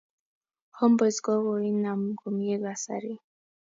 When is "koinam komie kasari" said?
1.45-3.13